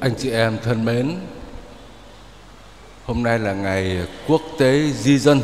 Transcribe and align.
Anh 0.00 0.14
chị 0.18 0.30
em 0.30 0.58
thân 0.64 0.84
mến, 0.84 1.16
hôm 3.04 3.22
nay 3.22 3.38
là 3.38 3.52
ngày 3.52 4.06
quốc 4.26 4.42
tế 4.58 4.90
di 5.00 5.18
dân 5.18 5.40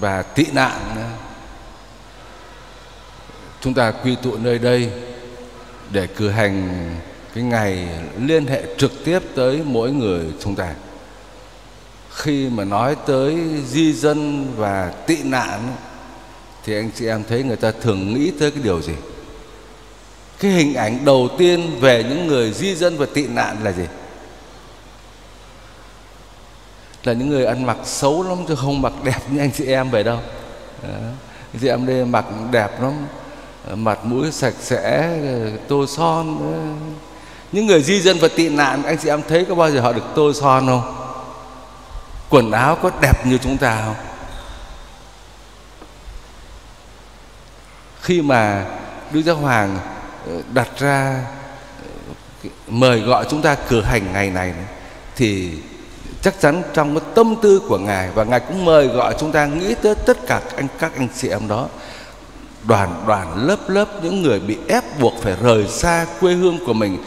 và 0.00 0.22
tị 0.22 0.46
nạn. 0.52 0.80
Chúng 3.60 3.74
ta 3.74 3.90
quy 3.90 4.16
tụ 4.22 4.36
nơi 4.36 4.58
đây 4.58 4.90
để 5.90 6.06
cử 6.06 6.28
hành 6.28 6.86
cái 7.34 7.44
ngày 7.44 7.88
liên 8.18 8.46
hệ 8.46 8.62
trực 8.78 8.92
tiếp 9.04 9.18
tới 9.34 9.62
mỗi 9.64 9.92
người 9.92 10.24
chúng 10.40 10.54
ta. 10.54 10.74
Khi 12.10 12.48
mà 12.48 12.64
nói 12.64 12.96
tới 13.06 13.38
di 13.68 13.92
dân 13.92 14.46
và 14.56 14.92
tị 15.06 15.22
nạn 15.22 15.76
thì 16.64 16.74
anh 16.74 16.90
chị 16.94 17.06
em 17.06 17.24
thấy 17.28 17.42
người 17.42 17.56
ta 17.56 17.72
thường 17.80 18.14
nghĩ 18.14 18.32
tới 18.40 18.50
cái 18.50 18.62
điều 18.62 18.82
gì? 18.82 18.94
Cái 20.38 20.50
hình 20.50 20.74
ảnh 20.74 21.04
đầu 21.04 21.28
tiên 21.38 21.78
về 21.80 22.04
những 22.08 22.26
người 22.26 22.52
di 22.52 22.74
dân 22.74 22.98
và 22.98 23.06
tị 23.14 23.26
nạn 23.26 23.56
là 23.62 23.72
gì? 23.72 23.84
Là 27.04 27.12
những 27.12 27.28
người 27.28 27.44
ăn 27.44 27.66
mặc 27.66 27.76
xấu 27.84 28.22
lắm 28.22 28.38
chứ 28.48 28.54
không 28.54 28.82
mặc 28.82 28.92
đẹp 29.04 29.20
như 29.30 29.40
anh 29.40 29.50
chị 29.50 29.66
em 29.66 29.90
vậy 29.90 30.04
đâu. 30.04 30.18
Anh 31.52 31.60
chị 31.60 31.68
em 31.68 31.86
đây 31.86 32.04
mặc 32.04 32.24
đẹp 32.50 32.82
lắm, 32.82 33.06
mặt 33.74 34.04
mũi 34.04 34.32
sạch 34.32 34.54
sẽ, 34.60 35.18
tô 35.68 35.86
son. 35.86 36.38
Những 37.52 37.66
người 37.66 37.82
di 37.82 38.00
dân 38.00 38.18
và 38.18 38.28
tị 38.36 38.48
nạn, 38.48 38.82
anh 38.82 38.98
chị 38.98 39.08
em 39.08 39.22
thấy 39.28 39.44
có 39.48 39.54
bao 39.54 39.70
giờ 39.70 39.80
họ 39.80 39.92
được 39.92 40.04
tô 40.14 40.32
son 40.32 40.66
không? 40.66 40.96
Quần 42.30 42.52
áo 42.52 42.78
có 42.82 42.90
đẹp 43.00 43.26
như 43.26 43.38
chúng 43.38 43.58
ta 43.58 43.82
không? 43.84 43.94
Khi 48.00 48.22
mà 48.22 48.66
Đức 49.10 49.22
Giáo 49.22 49.36
Hoàng 49.36 49.78
đặt 50.54 50.68
ra 50.78 51.24
ờ, 51.82 52.50
mời 52.68 53.00
gọi 53.00 53.26
chúng 53.30 53.42
ta 53.42 53.54
cử 53.54 53.80
hành 53.80 54.12
ngày 54.12 54.30
này 54.30 54.54
thì 55.16 55.50
chắc 56.22 56.40
chắn 56.40 56.62
trong 56.74 56.94
cái 56.94 57.08
tâm 57.14 57.34
tư 57.42 57.62
của 57.68 57.78
ngài 57.78 58.10
và 58.14 58.24
ngài 58.24 58.40
cũng 58.40 58.64
mời 58.64 58.86
gọi 58.86 59.14
chúng 59.18 59.32
ta 59.32 59.46
nghĩ 59.46 59.74
tới 59.74 59.94
tất 59.94 60.26
cả 60.26 60.40
anh, 60.56 60.66
các 60.78 60.92
anh 60.96 61.08
chị 61.16 61.28
em 61.28 61.48
đó. 61.48 61.68
Đoàn 62.62 63.04
đoàn 63.06 63.46
lớp 63.46 63.68
lớp 63.68 63.88
những 64.02 64.22
người 64.22 64.40
bị 64.40 64.58
ép 64.68 65.00
buộc 65.00 65.12
phải 65.22 65.36
rời 65.42 65.68
xa 65.68 66.06
quê 66.20 66.32
hương 66.34 66.66
của 66.66 66.72
mình, 66.72 66.98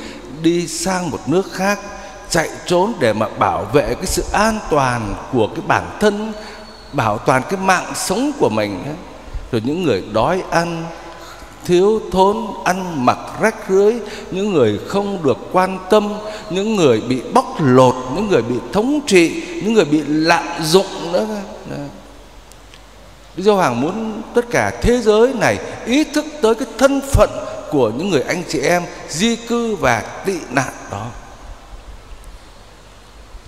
đi 0.41 0.67
sang 0.67 1.11
một 1.11 1.19
nước 1.27 1.53
khác, 1.53 1.79
chạy 2.29 2.49
trốn 2.65 2.93
để 2.99 3.13
mà 3.13 3.27
bảo 3.39 3.65
vệ 3.73 3.95
cái 3.95 4.05
sự 4.05 4.23
an 4.31 4.59
toàn 4.69 5.15
của 5.31 5.47
cái 5.47 5.65
bản 5.67 5.97
thân, 5.99 6.33
bảo 6.93 7.17
toàn 7.17 7.41
cái 7.49 7.59
mạng 7.59 7.91
sống 7.95 8.31
của 8.39 8.49
mình 8.49 8.83
rồi 9.51 9.61
những 9.65 9.83
người 9.83 10.03
đói 10.13 10.43
ăn 10.49 10.85
thiếu 11.65 12.01
thốn 12.11 12.37
ăn 12.63 13.05
mặc 13.05 13.17
rách 13.41 13.55
rưới 13.69 13.93
những 14.31 14.53
người 14.53 14.79
không 14.87 15.23
được 15.23 15.37
quan 15.51 15.79
tâm 15.89 16.13
những 16.49 16.75
người 16.75 17.01
bị 17.01 17.21
bóc 17.33 17.55
lột 17.59 17.95
những 18.15 18.27
người 18.27 18.41
bị 18.41 18.55
thống 18.73 18.99
trị 19.07 19.43
những 19.63 19.73
người 19.73 19.85
bị 19.85 20.01
lạm 20.07 20.63
dụng 20.63 21.11
nữa. 21.11 21.27
Đức 23.35 23.43
Giáo 23.43 23.55
Hoàng 23.55 23.81
muốn 23.81 24.21
tất 24.33 24.45
cả 24.51 24.71
thế 24.81 25.01
giới 25.01 25.33
này 25.33 25.59
ý 25.85 26.03
thức 26.03 26.25
tới 26.41 26.55
cái 26.55 26.67
thân 26.77 27.01
phận 27.13 27.29
của 27.71 27.91
những 27.97 28.09
người 28.09 28.21
anh 28.21 28.43
chị 28.47 28.59
em 28.59 28.83
di 29.09 29.35
cư 29.35 29.75
và 29.75 29.99
tị 30.25 30.33
nạn 30.51 30.73
đó. 30.91 31.07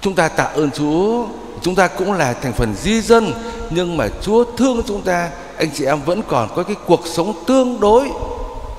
Chúng 0.01 0.15
ta 0.15 0.27
tạ 0.27 0.43
ơn 0.43 0.71
Chúa, 0.71 1.25
chúng 1.61 1.75
ta 1.75 1.87
cũng 1.87 2.13
là 2.13 2.33
thành 2.33 2.53
phần 2.53 2.75
di 2.75 3.01
dân 3.01 3.33
nhưng 3.69 3.97
mà 3.97 4.07
Chúa 4.21 4.43
thương 4.57 4.81
chúng 4.87 5.01
ta 5.01 5.29
anh 5.57 5.69
chị 5.73 5.85
em 5.85 6.01
vẫn 6.05 6.21
còn 6.27 6.49
có 6.55 6.63
cái 6.63 6.75
cuộc 6.85 7.07
sống 7.07 7.33
tương 7.47 7.79
đối 7.79 8.09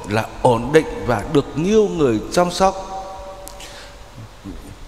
là 0.08 0.24
ổn 0.42 0.72
định 0.72 0.86
và 1.06 1.22
được 1.32 1.44
nhiều 1.54 1.88
người 1.96 2.20
chăm 2.32 2.50
sóc. 2.50 2.84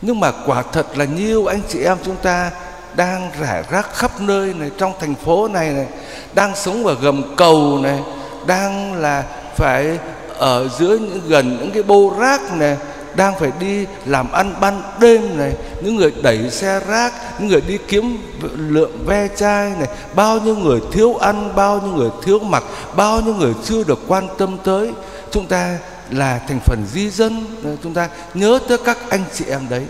Nhưng 0.02 0.20
mà 0.20 0.32
quả 0.46 0.62
thật 0.72 0.98
là 0.98 1.04
nhiều 1.04 1.46
anh 1.46 1.60
chị 1.68 1.84
em 1.84 1.98
chúng 2.04 2.16
ta 2.16 2.50
đang 2.94 3.30
rải 3.40 3.62
rác 3.70 3.94
khắp 3.94 4.20
nơi 4.20 4.54
này, 4.54 4.70
trong 4.78 4.92
thành 5.00 5.14
phố 5.14 5.48
này 5.48 5.70
này, 5.70 5.86
đang 6.34 6.56
sống 6.56 6.86
ở 6.86 6.94
gầm 6.94 7.36
cầu 7.36 7.78
này, 7.82 8.00
đang 8.46 8.94
là 8.94 9.24
phải 9.56 9.98
ở 10.38 10.68
dưới 10.78 10.98
những, 10.98 11.20
gần 11.28 11.56
những 11.60 11.70
cái 11.70 11.82
bô 11.82 12.12
rác 12.18 12.52
này 12.52 12.76
đang 13.14 13.38
phải 13.38 13.52
đi 13.60 13.86
làm 14.06 14.32
ăn 14.32 14.54
ban 14.60 14.82
đêm 15.00 15.38
này, 15.38 15.54
những 15.82 15.96
người 15.96 16.12
đẩy 16.22 16.50
xe 16.50 16.80
rác, 16.88 17.12
những 17.38 17.48
người 17.48 17.60
đi 17.60 17.78
kiếm 17.88 18.18
lượng 18.56 19.04
ve 19.06 19.28
chai 19.36 19.70
này, 19.70 19.88
bao 20.14 20.40
nhiêu 20.40 20.56
người 20.56 20.80
thiếu 20.92 21.14
ăn, 21.14 21.52
bao 21.56 21.80
nhiêu 21.80 21.92
người 21.94 22.10
thiếu 22.22 22.38
mặc, 22.38 22.64
bao 22.96 23.20
nhiêu 23.20 23.34
người 23.34 23.54
chưa 23.64 23.84
được 23.84 23.98
quan 24.08 24.28
tâm 24.38 24.58
tới. 24.64 24.92
Chúng 25.30 25.46
ta 25.46 25.78
là 26.10 26.40
thành 26.48 26.60
phần 26.64 26.84
di 26.92 27.10
dân 27.10 27.46
chúng 27.82 27.94
ta 27.94 28.08
nhớ 28.34 28.58
tới 28.68 28.78
các 28.84 28.98
anh 29.10 29.24
chị 29.34 29.44
em 29.48 29.66
đấy. 29.70 29.86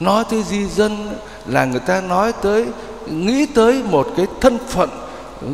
Nói 0.00 0.24
tới 0.30 0.42
di 0.42 0.66
dân 0.66 1.16
là 1.46 1.64
người 1.64 1.80
ta 1.80 2.00
nói 2.00 2.32
tới, 2.42 2.66
nghĩ 3.06 3.46
tới 3.46 3.82
một 3.82 4.08
cái 4.16 4.26
thân 4.40 4.58
phận 4.68 4.90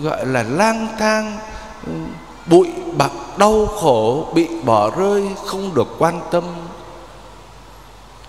gọi 0.03 0.27
là 0.27 0.43
lang 0.43 0.89
thang 0.99 1.39
bụi 2.47 2.69
bặm 2.97 3.11
đau 3.39 3.67
khổ 3.67 4.29
bị 4.35 4.49
bỏ 4.65 4.91
rơi 4.91 5.29
không 5.47 5.75
được 5.75 5.89
quan 5.99 6.21
tâm. 6.31 6.45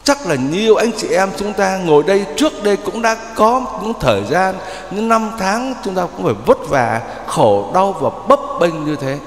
Chắc 0.03 0.27
là 0.27 0.35
nhiều 0.35 0.75
anh 0.75 0.91
chị 0.97 1.07
em 1.07 1.29
chúng 1.37 1.53
ta 1.53 1.77
ngồi 1.77 2.03
đây 2.03 2.25
trước 2.35 2.63
đây 2.63 2.77
cũng 2.77 3.01
đã 3.01 3.17
có 3.35 3.79
những 3.83 3.93
thời 3.99 4.23
gian, 4.29 4.55
những 4.91 5.07
năm 5.07 5.31
tháng 5.39 5.73
chúng 5.83 5.95
ta 5.95 6.05
cũng 6.05 6.25
phải 6.25 6.35
vất 6.45 6.57
vả, 6.69 7.01
khổ, 7.27 7.71
đau 7.73 7.93
và 7.93 8.09
bấp 8.27 8.39
bênh 8.59 8.85
như 8.85 8.95
thế. 8.95 9.19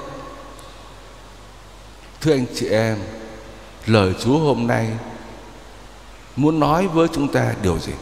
Thưa 2.21 2.33
anh 2.33 2.45
chị 2.55 2.67
em, 2.67 2.97
lời 3.85 4.13
chúa 4.23 4.37
hôm 4.37 4.67
nay 4.67 4.87
muốn 6.35 6.59
nói 6.59 6.87
với 6.87 7.07
chúng 7.13 7.27
ta 7.27 7.53
điều 7.61 7.79
gì? 7.79 7.93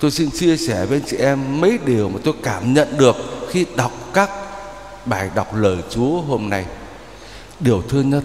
Tôi 0.00 0.10
xin 0.10 0.30
chia 0.30 0.56
sẻ 0.56 0.86
với 0.86 0.98
anh 0.98 1.08
chị 1.10 1.16
em 1.16 1.60
mấy 1.60 1.78
điều 1.84 2.08
mà 2.08 2.18
tôi 2.24 2.34
cảm 2.42 2.74
nhận 2.74 2.98
được 2.98 3.16
khi 3.48 3.66
đọc 3.76 3.92
các 4.12 4.30
bài 5.06 5.30
đọc 5.34 5.54
lời 5.54 5.76
Chúa 5.90 6.20
hôm 6.20 6.50
nay. 6.50 6.64
Điều 7.60 7.82
thứ 7.88 8.00
nhất 8.00 8.22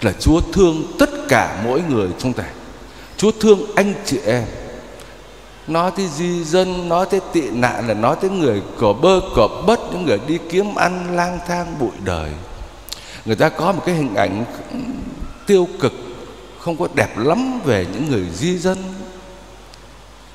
là 0.00 0.12
Chúa 0.20 0.40
thương 0.52 0.92
tất 0.98 1.10
cả 1.28 1.62
mỗi 1.64 1.82
người 1.88 2.08
chúng 2.18 2.32
ta 2.32 2.44
Chúa 3.16 3.30
thương 3.40 3.60
anh 3.74 3.94
chị 4.04 4.18
em. 4.26 4.44
Nói 5.66 5.90
tới 5.96 6.08
di 6.16 6.44
dân, 6.44 6.88
nói 6.88 7.06
tới 7.10 7.20
tị 7.32 7.50
nạn 7.50 7.88
là 7.88 7.94
nói 7.94 8.16
tới 8.20 8.30
người 8.30 8.62
cỏ 8.78 8.92
bơ 8.92 9.20
cỏ 9.34 9.62
bất 9.66 9.80
Những 9.92 10.06
người 10.06 10.18
đi 10.26 10.38
kiếm 10.50 10.74
ăn 10.74 11.16
lang 11.16 11.38
thang 11.46 11.76
bụi 11.78 11.90
đời. 12.04 12.30
Người 13.24 13.36
ta 13.36 13.48
có 13.48 13.72
một 13.72 13.82
cái 13.86 13.94
hình 13.94 14.14
ảnh 14.14 14.44
tiêu 15.46 15.68
cực 15.80 15.92
Không 16.58 16.76
có 16.76 16.88
đẹp 16.94 17.18
lắm 17.18 17.60
về 17.64 17.86
những 17.92 18.10
người 18.10 18.24
di 18.34 18.58
dân. 18.58 18.78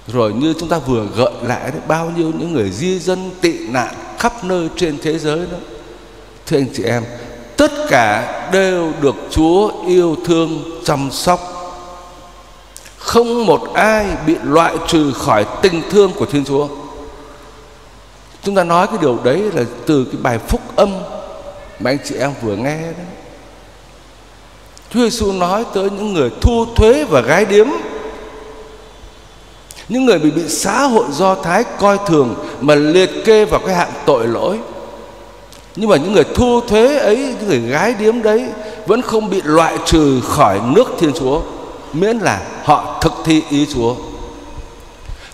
Rồi 0.08 0.34
như 0.34 0.54
chúng 0.60 0.70
ta 0.70 0.80
vừa 0.80 1.08
gợi 1.16 1.34
lại 1.42 1.72
đấy, 1.72 1.82
bao 1.88 2.12
nhiêu 2.18 2.32
những 2.40 2.54
người 2.54 2.72
di 2.72 3.00
dân 3.00 3.32
tị 3.42 3.68
nạn 3.68 3.96
khắp 4.20 4.44
nơi 4.44 4.70
trên 4.76 4.98
thế 5.02 5.20
giới 5.20 5.40
đó. 5.52 5.58
Thưa 6.46 6.58
anh 6.58 6.68
chị 6.74 6.84
em, 6.84 7.04
tất 7.58 7.72
cả 7.90 8.36
đều 8.52 8.92
được 9.02 9.16
chúa 9.32 9.72
yêu 9.88 10.16
thương, 10.26 10.64
chăm 10.86 11.10
sóc. 11.12 11.52
Không 12.98 13.46
một 13.46 13.74
ai 13.74 14.08
bị 14.26 14.36
loại 14.44 14.76
trừ 14.88 15.14
khỏi 15.14 15.46
tình 15.62 15.82
thương 15.90 16.12
của 16.12 16.26
thiên 16.26 16.46
chúa. 16.46 16.68
Chúng 18.44 18.56
ta 18.56 18.64
nói 18.64 18.88
cái 18.88 18.98
điều 19.02 19.20
đấy 19.24 19.42
là 19.54 19.64
từ 19.86 20.06
cái 20.06 20.22
bài 20.22 20.40
phúc 20.48 20.62
âm 20.76 20.94
mà 21.80 21.92
anh 21.92 21.98
chị 22.06 22.16
em 22.16 22.34
vừa 22.42 22.56
nghe 22.56 22.82
đấy. 22.82 23.06
Chúa 24.90 25.00
Giêsu 25.00 25.32
nói 25.32 25.66
tới 25.74 25.90
những 25.90 26.14
người 26.14 26.30
thu 26.42 26.66
thuế 26.76 27.04
và 27.04 27.22
gái 27.22 27.46
điếm 27.46 27.68
những 29.90 30.06
người 30.06 30.20
bị 30.20 30.32
bị 30.32 30.42
xã 30.50 30.84
hội 30.84 31.06
do 31.12 31.36
thái 31.36 31.64
coi 31.80 31.98
thường 32.08 32.36
mà 32.62 32.76
liệt 32.76 33.26
kê 33.26 33.46
vào 33.46 33.60
cái 33.66 33.76
hạng 33.76 33.92
tội 34.06 34.28
lỗi. 34.28 34.60
Nhưng 35.76 35.90
mà 35.90 35.98
những 35.98 36.14
người 36.14 36.24
thu 36.36 36.62
thuế 36.68 36.98
ấy, 36.98 37.18
những 37.18 37.48
người 37.48 37.60
gái 37.60 37.94
điếm 38.00 38.22
đấy 38.22 38.46
vẫn 38.88 39.02
không 39.02 39.30
bị 39.30 39.42
loại 39.44 39.78
trừ 39.86 40.22
khỏi 40.24 40.60
nước 40.66 40.88
thiên 41.00 41.12
chúa, 41.20 41.42
miễn 41.94 42.18
là 42.18 42.42
họ 42.64 43.00
thực 43.02 43.14
thi 43.26 43.44
ý 43.50 43.68
chúa. 43.74 43.96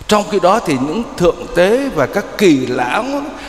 Trong 0.08 0.24
khi 0.30 0.40
đó 0.40 0.60
thì 0.66 0.76
những 0.86 1.02
thượng 1.16 1.46
tế 1.54 1.88
và 1.94 2.06
các 2.06 2.24
kỳ 2.38 2.66
lão 2.66 3.04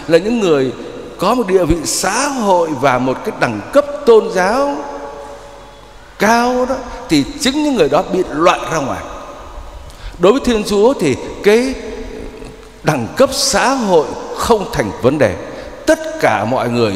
là 0.08 0.18
những 0.18 0.40
người 0.40 0.72
có 1.18 1.36
một 1.36 1.48
địa 1.48 1.66
vị 1.66 1.78
xã 1.84 2.28
hội 2.28 2.70
và 2.82 2.98
một 2.98 3.18
cái 3.26 3.36
đẳng 3.40 3.62
cấp 3.74 3.86
tôn 4.06 4.32
giáo 4.34 4.76
cao 6.20 6.66
đó, 6.70 6.76
thì 7.10 7.24
chính 7.40 7.64
những 7.64 7.76
người 7.76 7.90
đó 7.90 8.04
bị 8.14 8.24
loại 8.32 8.60
ra 8.72 8.78
ngoài 8.78 9.02
đối 10.20 10.32
với 10.32 10.42
thiên 10.46 10.64
chúa 10.64 10.94
thì 10.94 11.16
cái 11.44 11.74
đẳng 12.84 13.08
cấp 13.18 13.30
xã 13.34 13.70
hội 13.70 14.08
không 14.38 14.66
thành 14.72 14.92
vấn 15.02 15.18
đề. 15.18 15.36
Tất 15.86 16.00
cả 16.20 16.46
mọi 16.46 16.70
người, 16.70 16.94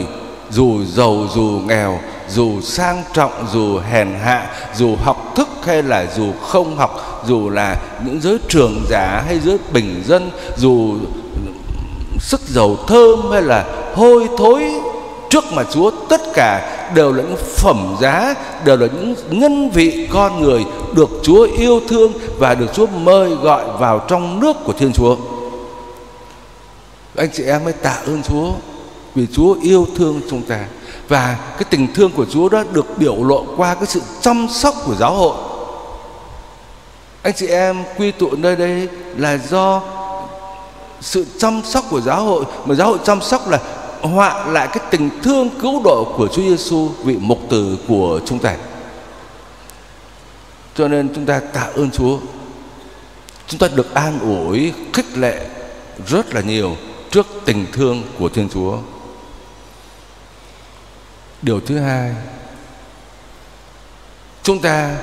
dù 0.50 0.86
giàu, 0.86 1.28
dù 1.36 1.62
nghèo, 1.68 2.00
dù 2.30 2.62
sang 2.62 3.04
trọng, 3.14 3.48
dù 3.54 3.80
hèn 3.92 4.08
hạ, 4.24 4.50
dù 4.76 4.96
học 5.04 5.34
thức 5.36 5.48
hay 5.66 5.84
là 5.84 6.06
dù 6.16 6.32
không 6.48 6.78
học, 6.78 7.24
dù 7.28 7.50
là 7.50 7.76
những 8.06 8.22
giới 8.22 8.38
trường 8.48 8.86
giả 8.90 9.24
hay 9.28 9.40
giới 9.40 9.58
bình 9.74 10.04
dân, 10.06 10.32
dù 10.58 10.96
sức 12.20 12.42
dầu 12.48 12.78
thơm 12.88 13.32
hay 13.32 13.42
là 13.42 13.66
hôi 13.96 14.28
thối 14.38 14.72
trước 15.30 15.44
mặt 15.54 15.68
Chúa, 15.72 15.92
tất 16.10 16.22
cả 16.34 16.77
đều 16.94 17.14
là 17.14 17.24
những 17.24 17.38
phẩm 17.38 17.96
giá, 18.02 18.36
đều 18.66 18.78
là 18.78 18.88
những 18.88 19.16
nhân 19.30 19.70
vị 19.70 20.08
con 20.14 20.42
người 20.42 20.66
được 20.96 21.10
Chúa 21.24 21.48
yêu 21.58 21.82
thương 21.88 22.14
và 22.38 22.56
được 22.56 22.68
Chúa 22.74 22.88
mời 22.88 23.30
gọi 23.30 23.64
vào 23.80 24.00
trong 24.08 24.40
nước 24.40 24.58
của 24.66 24.74
Thiên 24.74 24.94
Chúa. 24.94 25.16
Anh 27.16 27.30
chị 27.34 27.44
em 27.44 27.64
mới 27.64 27.74
tạ 27.74 27.98
ơn 28.06 28.24
Chúa 28.24 28.52
vì 29.16 29.28
Chúa 29.34 29.56
yêu 29.62 29.88
thương 29.96 30.22
chúng 30.30 30.42
ta. 30.42 30.66
Và 31.08 31.38
cái 31.54 31.64
tình 31.70 31.94
thương 31.94 32.12
của 32.12 32.26
Chúa 32.26 32.50
đó 32.50 32.64
được 32.72 32.98
biểu 32.98 33.24
lộ 33.24 33.46
qua 33.58 33.76
cái 33.76 33.86
sự 33.86 34.02
chăm 34.22 34.48
sóc 34.50 34.76
của 34.86 34.96
giáo 34.96 35.14
hội. 35.14 35.36
Anh 37.22 37.34
chị 37.34 37.48
em 37.48 37.84
quy 37.98 38.12
tụ 38.12 38.30
nơi 38.32 38.56
đây 38.56 38.88
là 39.18 39.38
do 39.50 39.82
sự 41.02 41.26
chăm 41.38 41.62
sóc 41.66 41.86
của 41.90 42.02
giáo 42.02 42.24
hội, 42.24 42.46
mà 42.66 42.76
giáo 42.76 42.88
hội 42.88 42.98
chăm 43.04 43.22
sóc 43.22 43.50
là 43.50 43.60
họa 44.02 44.46
lại 44.46 44.68
cái 44.74 44.84
tình 44.92 45.10
thương 45.24 45.50
cứu 45.62 45.82
độ 45.84 46.14
của 46.18 46.28
Chúa 46.28 46.42
Giêsu 46.42 46.90
vị 47.04 47.18
mục 47.20 47.40
tử 47.50 47.78
của 47.88 48.20
chúng 48.26 48.40
ta. 48.40 48.56
Cho 50.76 50.88
nên 50.88 51.10
chúng 51.16 51.26
ta 51.26 51.40
tạ 51.40 51.68
ơn 51.76 51.92
Chúa. 51.92 52.20
Chúng 53.48 53.60
ta 53.60 53.68
được 53.76 53.94
an 53.94 54.20
ủi, 54.20 54.74
khích 54.94 55.18
lệ 55.18 55.46
rất 56.08 56.34
là 56.34 56.42
nhiều 56.42 56.76
trước 57.12 57.28
tình 57.46 57.66
thương 57.72 58.04
của 58.20 58.30
Thiên 58.30 58.50
Chúa. 58.54 58.78
Điều 61.42 61.60
thứ 61.60 61.80
hai, 61.80 62.16
chúng 64.44 64.60
ta 64.60 64.96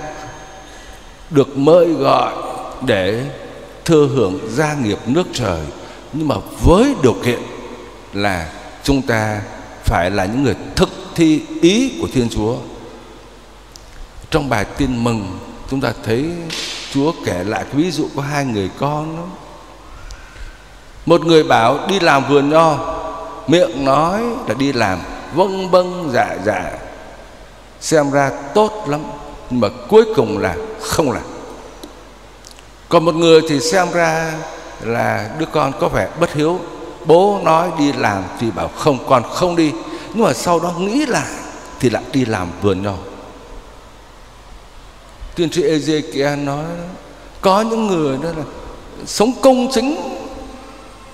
được 1.31 1.57
mời 1.57 1.93
gọi 1.93 2.33
để 2.87 3.25
thừa 3.85 4.07
hưởng 4.07 4.39
gia 4.49 4.75
nghiệp 4.75 4.99
nước 5.07 5.27
trời. 5.33 5.61
Nhưng 6.13 6.29
mà 6.29 6.35
với 6.65 6.95
điều 7.03 7.17
kiện 7.25 7.41
là 8.13 8.53
chúng 8.85 9.03
ta 9.03 9.41
phải 9.85 10.11
là 10.11 10.25
những 10.25 10.43
người 10.43 10.57
thực 10.77 10.89
thi 11.15 11.43
ý 11.63 11.99
của 12.01 12.09
Thiên 12.13 12.29
Chúa. 12.29 12.57
Trong 14.31 14.49
bài 14.49 14.65
tin 14.65 15.05
mừng, 15.05 15.39
chúng 15.71 15.81
ta 15.81 15.93
thấy 16.05 16.31
Chúa 16.93 17.13
kể 17.25 17.45
lại 17.45 17.65
cái 17.65 17.83
ví 17.83 17.91
dụ 17.91 18.09
có 18.17 18.23
hai 18.23 18.45
người 18.45 18.71
con 18.79 19.17
đó. 19.17 19.23
Một 21.07 21.21
người 21.27 21.45
bảo 21.45 21.79
đi 21.89 22.01
làm 22.01 22.29
vườn 22.29 22.51
nho, 22.51 22.95
Miệng 23.47 23.85
nói 23.85 24.23
là 24.49 24.55
đi 24.55 24.73
làm 24.73 24.99
Vâng 25.35 25.71
vâng 25.71 26.11
dạ 26.13 26.37
dạ 26.45 26.73
Xem 27.81 28.11
ra 28.11 28.31
tốt 28.55 28.85
lắm, 28.89 29.01
Nhưng 29.51 29.61
mà 29.61 29.69
cuối 29.89 30.05
cùng 30.17 30.39
là 30.39 30.57
không 30.81 31.11
làm 31.11 31.23
Còn 32.89 33.05
một 33.05 33.15
người 33.15 33.41
thì 33.49 33.61
xem 33.61 33.89
ra 33.93 34.33
là 34.81 35.31
đứa 35.39 35.47
con 35.47 35.73
có 35.81 35.89
vẻ 35.89 36.09
bất 36.21 36.35
hiếu 36.35 36.61
bố 37.07 37.41
nói 37.45 37.71
đi 37.79 37.93
làm 37.93 38.23
thì 38.41 38.51
bảo 38.51 38.71
không, 38.77 38.99
con 39.09 39.23
không 39.31 39.57
đi. 39.57 39.73
Nhưng 40.15 40.25
mà 40.25 40.33
sau 40.33 40.61
đó 40.61 40.73
nghĩ 40.79 41.07
lại 41.07 41.27
thì 41.81 41.91
lại 41.91 42.03
đi 42.13 42.25
làm 42.25 42.49
vườn 42.63 42.83
nho. 42.83 42.95
Tiên 45.35 45.51
tri 45.51 45.63
Ezekiel 45.63 46.45
nói, 46.45 46.65
có 47.41 47.61
những 47.61 47.87
người 47.87 48.19
đó 48.23 48.29
là 48.37 48.45
sống 49.07 49.33
công 49.43 49.69
chính, 49.73 49.97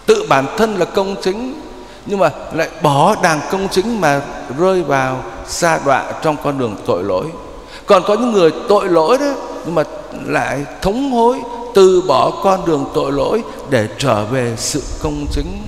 tự 0.06 0.26
bản 0.28 0.46
thân 0.56 0.76
là 0.76 0.84
công 0.84 1.16
chính, 1.22 1.60
nhưng 2.06 2.18
mà 2.18 2.30
lại 2.52 2.68
bỏ 2.82 3.16
đàng 3.22 3.40
công 3.50 3.68
chính 3.68 4.00
mà 4.00 4.22
rơi 4.58 4.82
vào 4.82 5.24
xa 5.46 5.80
đọa 5.84 6.12
trong 6.22 6.36
con 6.42 6.58
đường 6.58 6.76
tội 6.86 7.02
lỗi. 7.02 7.26
Còn 7.86 8.02
có 8.06 8.14
những 8.14 8.32
người 8.32 8.50
tội 8.68 8.88
lỗi 8.88 9.18
đó, 9.18 9.34
nhưng 9.64 9.74
mà 9.74 9.82
lại 10.24 10.64
thống 10.82 11.12
hối 11.12 11.38
từ 11.74 12.02
bỏ 12.06 12.30
con 12.42 12.66
đường 12.66 12.86
tội 12.94 13.12
lỗi 13.12 13.42
để 13.70 13.88
trở 13.98 14.24
về 14.24 14.54
sự 14.58 14.82
công 15.02 15.26
chính. 15.32 15.62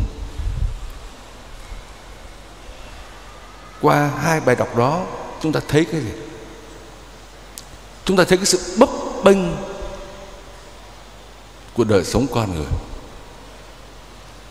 Qua 3.83 4.11
hai 4.23 4.41
bài 4.41 4.57
đọc 4.57 4.77
đó, 4.77 5.03
chúng 5.43 5.53
ta 5.53 5.61
thấy 5.69 5.85
cái 5.85 6.01
gì? 6.01 6.11
Chúng 8.05 8.17
ta 8.17 8.25
thấy 8.25 8.39
cái 8.39 8.47
sự 8.47 8.59
bấp 8.79 8.89
bênh 9.25 9.39
của 11.75 11.85
đời 11.85 12.05
sống 12.05 12.27
con 12.35 12.55
người. 12.55 12.67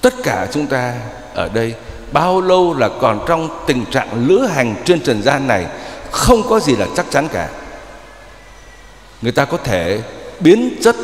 Tất 0.01 0.13
cả 0.24 0.48
chúng 0.51 0.68
ta 0.68 0.95
ở 1.33 1.50
đây, 1.50 1.75
bao 2.12 2.42
lâu 2.42 2.74
là 2.74 2.89
còn 3.01 3.25
trong 3.28 3.63
tình 3.68 3.86
trạng 3.86 4.28
lữ 4.28 4.45
hành 4.45 4.75
trên 4.86 5.01
trần 5.01 5.24
gian 5.24 5.48
này, 5.48 5.68
không 6.12 6.50
có 6.50 6.60
gì 6.60 6.75
là 6.75 6.88
chắc 6.95 7.06
chắn 7.10 7.28
cả. 7.28 7.50
Người 9.22 9.31
ta 9.31 9.45
có 9.45 9.57
thể 9.57 10.01
biến 10.39 10.78
chất 10.83 10.95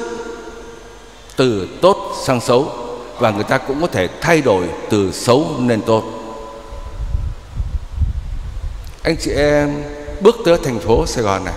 từ 1.36 1.68
tốt 1.82 2.16
sang 2.26 2.42
xấu 2.42 2.72
và 3.20 3.32
người 3.32 3.44
ta 3.44 3.58
cũng 3.58 3.82
có 3.82 3.88
thể 3.88 4.08
thay 4.22 4.42
đổi 4.42 4.70
từ 4.90 5.12
xấu 5.12 5.56
nên 5.58 5.82
tốt 5.82 6.17
anh 9.08 9.18
chị 9.18 9.32
em 9.32 9.84
bước 10.22 10.36
tới 10.46 10.58
thành 10.64 10.80
phố 10.80 11.06
Sài 11.06 11.24
Gòn 11.24 11.46
này 11.46 11.54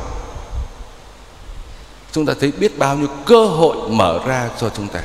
chúng 2.12 2.26
ta 2.26 2.34
thấy 2.40 2.52
biết 2.58 2.78
bao 2.78 2.96
nhiêu 2.96 3.08
cơ 3.26 3.46
hội 3.46 3.76
mở 3.88 4.20
ra 4.26 4.48
cho 4.60 4.70
chúng 4.76 4.88
ta. 4.88 5.00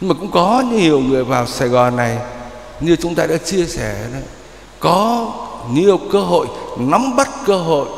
Nhưng 0.00 0.08
mà 0.08 0.14
cũng 0.20 0.30
có 0.30 0.64
nhiều 0.72 1.00
người 1.00 1.24
vào 1.24 1.46
Sài 1.46 1.68
Gòn 1.68 1.96
này 1.96 2.18
như 2.80 2.96
chúng 2.96 3.14
ta 3.14 3.26
đã 3.26 3.36
chia 3.36 3.66
sẻ 3.66 4.06
đó, 4.12 4.18
có 4.80 5.32
nhiều 5.70 6.00
cơ 6.12 6.20
hội 6.20 6.46
nắm 6.78 7.16
bắt 7.16 7.28
cơ 7.46 7.58
hội 7.58 7.88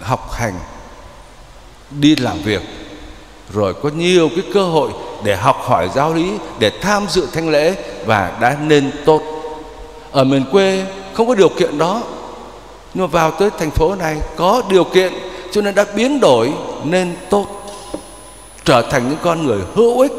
học 0.00 0.32
hành 0.32 0.58
đi 1.90 2.16
làm 2.16 2.42
việc 2.42 2.62
rồi 3.52 3.74
có 3.82 3.88
nhiều 3.88 4.28
cái 4.28 4.44
cơ 4.54 4.62
hội 4.62 4.90
để 5.24 5.36
học 5.36 5.56
hỏi 5.60 5.90
giáo 5.94 6.14
lý 6.14 6.32
để 6.58 6.72
tham 6.80 7.06
dự 7.08 7.28
thanh 7.32 7.48
lễ 7.48 7.74
và 8.06 8.38
đã 8.40 8.56
nên 8.60 8.90
tốt 9.04 9.29
ở 10.12 10.24
miền 10.24 10.44
quê 10.52 10.86
không 11.12 11.28
có 11.28 11.34
điều 11.34 11.48
kiện 11.48 11.78
đó. 11.78 12.02
Nhưng 12.94 13.04
mà 13.04 13.06
vào 13.06 13.30
tới 13.30 13.50
thành 13.58 13.70
phố 13.70 13.94
này 13.94 14.16
có 14.36 14.62
điều 14.68 14.84
kiện, 14.84 15.12
cho 15.52 15.60
nên 15.60 15.74
đã 15.74 15.84
biến 15.94 16.20
đổi 16.20 16.52
nên 16.84 17.16
tốt. 17.30 17.46
Trở 18.64 18.82
thành 18.82 19.08
những 19.08 19.18
con 19.22 19.46
người 19.46 19.58
hữu 19.74 20.00
ích 20.00 20.12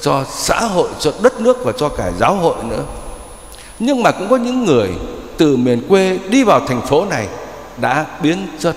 cho 0.00 0.24
xã 0.30 0.60
hội, 0.60 0.88
cho 0.98 1.12
đất 1.22 1.40
nước 1.40 1.64
và 1.64 1.72
cho 1.78 1.88
cả 1.88 2.10
giáo 2.18 2.34
hội 2.34 2.54
nữa. 2.64 2.82
Nhưng 3.78 4.02
mà 4.02 4.10
cũng 4.10 4.28
có 4.28 4.36
những 4.36 4.64
người 4.64 4.90
từ 5.36 5.56
miền 5.56 5.82
quê 5.88 6.18
đi 6.28 6.44
vào 6.44 6.60
thành 6.60 6.80
phố 6.80 7.04
này 7.04 7.28
đã 7.76 8.06
biến 8.22 8.48
chất. 8.58 8.76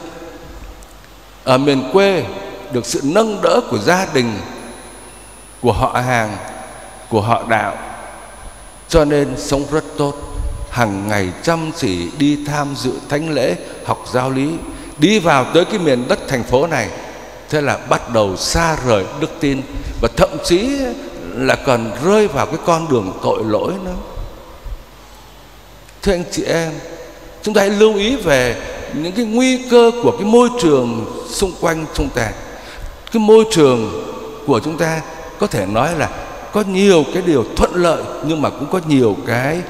Ở 1.44 1.58
miền 1.58 1.90
quê 1.94 2.24
được 2.72 2.86
sự 2.86 3.02
nâng 3.04 3.42
đỡ 3.42 3.62
của 3.70 3.78
gia 3.78 4.08
đình, 4.14 4.40
của 5.62 5.72
họ 5.72 6.02
hàng, 6.08 6.38
của 7.10 7.22
họ 7.22 7.44
đạo, 7.50 7.74
cho 8.90 9.06
nên 9.06 9.34
sống 9.38 9.64
rất 9.72 9.84
tốt 9.98 10.14
hàng 10.72 11.08
ngày 11.08 11.30
chăm 11.44 11.72
chỉ 11.78 12.08
đi 12.18 12.38
tham 12.46 12.68
dự 12.78 12.92
thánh 13.10 13.30
lễ, 13.30 13.56
học 13.86 14.06
giáo 14.14 14.32
lý, 14.32 14.50
đi 14.98 15.20
vào 15.20 15.46
tới 15.54 15.66
cái 15.66 15.80
miền 15.80 16.08
đất 16.08 16.20
thành 16.28 16.44
phố 16.44 16.68
này. 16.68 16.90
Thế 17.50 17.62
là 17.62 17.78
bắt 17.90 18.14
đầu 18.14 18.38
xa 18.38 18.78
rời 18.88 19.06
đức 19.20 19.30
tin 19.40 19.62
và 20.02 20.10
thậm 20.18 20.30
chí 20.46 20.70
là 21.36 21.56
còn 21.56 21.92
rơi 22.06 22.28
vào 22.28 22.46
cái 22.46 22.58
con 22.66 22.88
đường 22.90 23.14
tội 23.24 23.44
lỗi 23.44 23.74
nữa. 23.86 23.96
Thưa 26.02 26.12
anh 26.12 26.24
chị 26.32 26.44
em, 26.44 26.72
chúng 27.44 27.54
ta 27.54 27.62
hãy 27.62 27.70
lưu 27.70 27.96
ý 27.96 28.16
về 28.16 28.56
những 28.94 29.12
cái 29.12 29.26
nguy 29.26 29.70
cơ 29.70 29.92
của 30.04 30.12
cái 30.12 30.26
môi 30.26 30.50
trường 30.62 31.06
xung 31.30 31.54
quanh 31.62 31.86
chúng 31.94 32.10
ta. 32.10 32.32
Cái 33.12 33.20
môi 33.20 33.46
trường 33.52 34.04
của 34.48 34.60
chúng 34.64 34.78
ta 34.78 35.02
có 35.40 35.48
thể 35.48 35.66
nói 35.66 35.90
là 35.98 36.10
có 36.52 36.64
nhiều 36.68 37.06
cái 37.14 37.24
điều 37.26 37.46
thuận 37.56 37.76
lợi 37.76 38.04
nhưng 38.26 38.42
mà 38.42 38.50
cũng 38.50 38.68
có 38.72 38.80
nhiều 38.88 39.18
cái 39.28 39.62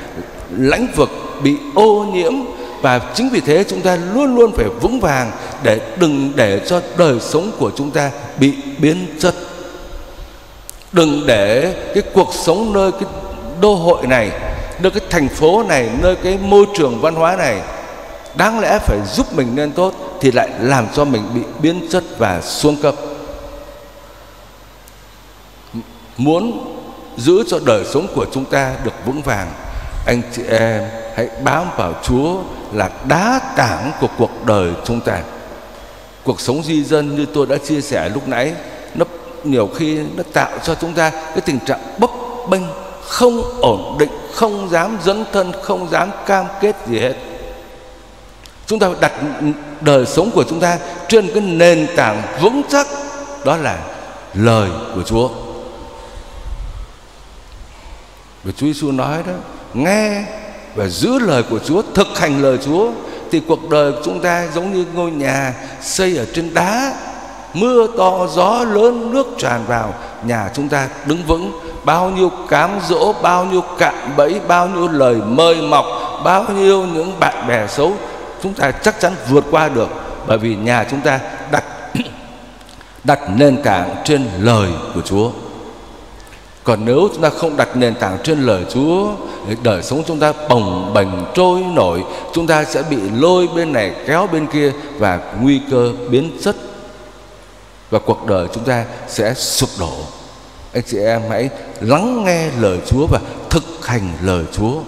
lãnh 0.57 0.87
vực 0.95 1.09
bị 1.43 1.57
ô 1.75 2.05
nhiễm 2.13 2.33
và 2.81 2.99
chính 3.15 3.29
vì 3.29 3.39
thế 3.39 3.63
chúng 3.63 3.81
ta 3.81 3.97
luôn 4.13 4.35
luôn 4.35 4.51
phải 4.51 4.65
vững 4.81 4.99
vàng 4.99 5.31
để 5.63 5.79
đừng 5.97 6.31
để 6.35 6.61
cho 6.67 6.81
đời 6.97 7.19
sống 7.19 7.51
của 7.59 7.71
chúng 7.75 7.91
ta 7.91 8.11
bị 8.39 8.53
biến 8.77 9.07
chất. 9.19 9.35
Đừng 10.91 11.23
để 11.27 11.75
cái 11.93 12.03
cuộc 12.13 12.33
sống 12.33 12.73
nơi 12.73 12.91
cái 12.91 13.09
đô 13.61 13.75
hội 13.75 14.07
này, 14.07 14.31
nơi 14.79 14.91
cái 14.91 15.01
thành 15.09 15.29
phố 15.29 15.63
này, 15.63 15.89
nơi 16.01 16.15
cái 16.15 16.37
môi 16.37 16.65
trường 16.77 17.01
văn 17.01 17.15
hóa 17.15 17.35
này 17.35 17.61
đáng 18.35 18.59
lẽ 18.59 18.79
phải 18.79 18.99
giúp 19.13 19.33
mình 19.33 19.55
nên 19.55 19.71
tốt 19.71 19.93
thì 20.21 20.31
lại 20.31 20.49
làm 20.59 20.87
cho 20.95 21.05
mình 21.05 21.23
bị 21.35 21.41
biến 21.61 21.87
chất 21.91 22.03
và 22.17 22.41
xuống 22.41 22.75
cấp. 22.75 22.95
Muốn 26.17 26.73
giữ 27.17 27.43
cho 27.47 27.59
đời 27.65 27.83
sống 27.93 28.07
của 28.15 28.25
chúng 28.31 28.45
ta 28.45 28.73
được 28.83 28.93
vững 29.05 29.21
vàng 29.21 29.47
anh 30.05 30.21
chị 30.35 30.41
em 30.49 30.83
hãy 31.15 31.29
bám 31.43 31.67
vào 31.77 31.93
Chúa 32.03 32.37
là 32.71 32.89
đá 33.07 33.39
tảng 33.55 33.91
của 33.99 34.07
cuộc 34.17 34.45
đời 34.45 34.71
chúng 34.85 35.01
ta. 35.01 35.21
Cuộc 36.23 36.41
sống 36.41 36.63
di 36.63 36.83
dân 36.83 37.15
như 37.15 37.25
tôi 37.33 37.45
đã 37.45 37.57
chia 37.57 37.81
sẻ 37.81 38.09
lúc 38.09 38.27
nãy, 38.27 38.53
nó 38.95 39.05
nhiều 39.43 39.69
khi 39.75 39.99
nó 40.15 40.23
tạo 40.33 40.51
cho 40.63 40.75
chúng 40.75 40.93
ta 40.93 41.09
cái 41.09 41.41
tình 41.41 41.59
trạng 41.59 41.79
bấp 41.97 42.09
bênh, 42.49 42.61
không 43.03 43.59
ổn 43.61 43.97
định, 43.99 44.09
không 44.33 44.69
dám 44.69 44.97
dấn 45.03 45.25
thân, 45.31 45.51
không 45.61 45.89
dám 45.89 46.11
cam 46.25 46.45
kết 46.61 46.75
gì 46.87 46.99
hết. 46.99 47.13
Chúng 48.65 48.79
ta 48.79 48.89
đặt 48.99 49.11
đời 49.81 50.05
sống 50.05 50.31
của 50.31 50.43
chúng 50.49 50.59
ta 50.59 50.77
trên 51.07 51.27
cái 51.33 51.41
nền 51.41 51.87
tảng 51.95 52.21
vững 52.41 52.61
chắc, 52.69 52.87
đó 53.45 53.57
là 53.57 53.79
lời 54.33 54.69
của 54.95 55.03
Chúa. 55.03 55.29
Và 58.43 58.51
Chúa 58.57 58.65
Giêsu 58.65 58.91
nói 58.91 59.23
đó 59.27 59.33
nghe 59.73 60.23
và 60.75 60.87
giữ 60.87 61.19
lời 61.19 61.43
của 61.49 61.59
Chúa, 61.65 61.81
thực 61.93 62.19
hành 62.19 62.41
lời 62.41 62.57
Chúa, 62.65 62.91
thì 63.31 63.41
cuộc 63.47 63.69
đời 63.69 63.91
của 63.91 64.01
chúng 64.05 64.19
ta 64.19 64.47
giống 64.53 64.73
như 64.73 64.85
ngôi 64.93 65.11
nhà 65.11 65.53
xây 65.81 66.17
ở 66.17 66.25
trên 66.33 66.53
đá. 66.53 66.93
Mưa 67.53 67.87
to, 67.97 68.27
gió 68.27 68.63
lớn, 68.63 69.11
nước 69.13 69.27
tràn 69.37 69.61
vào, 69.67 69.93
nhà 70.23 70.49
chúng 70.53 70.69
ta 70.69 70.87
đứng 71.05 71.23
vững. 71.27 71.59
Bao 71.83 72.09
nhiêu 72.09 72.31
cám 72.49 72.69
dỗ, 72.87 73.13
bao 73.13 73.45
nhiêu 73.45 73.63
cạm 73.77 73.95
bẫy, 74.17 74.39
bao 74.47 74.67
nhiêu 74.67 74.87
lời 74.87 75.15
mời 75.15 75.55
mọc, 75.55 75.85
bao 76.23 76.45
nhiêu 76.57 76.85
những 76.93 77.19
bạn 77.19 77.47
bè 77.47 77.67
xấu, 77.67 77.93
chúng 78.43 78.53
ta 78.53 78.71
chắc 78.71 78.99
chắn 78.99 79.13
vượt 79.29 79.45
qua 79.51 79.69
được. 79.69 79.89
Bởi 80.27 80.37
vì 80.37 80.55
nhà 80.55 80.85
chúng 80.91 81.01
ta 81.01 81.19
đặt 81.51 81.63
đặt 83.03 83.19
nền 83.35 83.63
tảng 83.63 83.95
trên 84.03 84.29
lời 84.39 84.69
của 84.95 85.01
Chúa 85.01 85.29
còn 86.63 86.85
nếu 86.85 87.09
chúng 87.13 87.21
ta 87.21 87.29
không 87.29 87.57
đặt 87.57 87.77
nền 87.77 87.95
tảng 87.95 88.17
trên 88.23 88.41
lời 88.41 88.65
Chúa, 88.73 89.11
đời 89.63 89.83
sống 89.83 90.03
chúng 90.07 90.19
ta 90.19 90.33
bồng 90.49 90.93
bềnh 90.93 91.07
trôi 91.33 91.61
nổi, 91.61 92.03
chúng 92.33 92.47
ta 92.47 92.63
sẽ 92.63 92.83
bị 92.83 92.97
lôi 92.97 93.47
bên 93.47 93.73
này, 93.73 93.95
kéo 94.07 94.27
bên 94.31 94.47
kia 94.47 94.71
và 94.97 95.33
nguy 95.41 95.61
cơ 95.71 95.93
biến 96.09 96.37
chất. 96.43 96.55
Và 97.89 97.99
cuộc 97.99 98.25
đời 98.25 98.47
chúng 98.53 98.63
ta 98.63 98.85
sẽ 99.07 99.33
sụp 99.33 99.69
đổ. 99.79 99.93
Anh 100.73 100.83
chị 100.87 100.97
em 100.97 101.21
hãy 101.29 101.49
lắng 101.79 102.23
nghe 102.25 102.51
lời 102.59 102.79
Chúa 102.87 103.07
và 103.07 103.19
thực 103.49 103.85
hành 103.85 104.13
lời 104.21 104.45
Chúa. 104.51 104.81